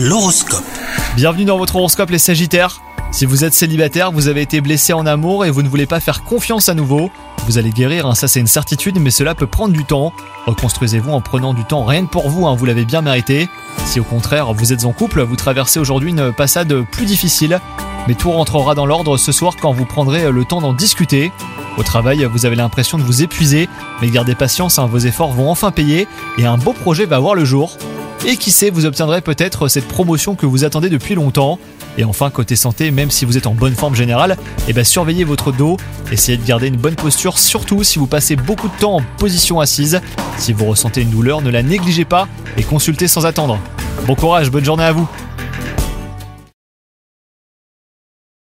[0.00, 0.62] L'horoscope.
[1.16, 2.80] Bienvenue dans votre horoscope les Sagittaires.
[3.10, 5.98] Si vous êtes célibataire, vous avez été blessé en amour et vous ne voulez pas
[5.98, 7.10] faire confiance à nouveau,
[7.48, 10.12] vous allez guérir, hein, ça c'est une certitude, mais cela peut prendre du temps.
[10.46, 13.48] Reconstruisez-vous en prenant du temps rien que pour vous, hein, vous l'avez bien mérité.
[13.86, 17.58] Si au contraire vous êtes en couple, vous traversez aujourd'hui une passade plus difficile,
[18.06, 21.32] mais tout rentrera dans l'ordre ce soir quand vous prendrez le temps d'en discuter.
[21.76, 23.68] Au travail, vous avez l'impression de vous épuiser,
[24.00, 26.06] mais gardez patience, hein, vos efforts vont enfin payer
[26.38, 27.76] et un beau projet va voir le jour.
[28.26, 31.58] Et qui sait, vous obtiendrez peut-être cette promotion que vous attendez depuis longtemps.
[31.96, 34.36] Et enfin, côté santé, même si vous êtes en bonne forme générale,
[34.68, 35.76] eh ben surveillez votre dos,
[36.12, 39.60] essayez de garder une bonne posture, surtout si vous passez beaucoup de temps en position
[39.60, 40.00] assise.
[40.36, 43.58] Si vous ressentez une douleur, ne la négligez pas et consultez sans attendre.
[44.06, 45.08] Bon courage, bonne journée à vous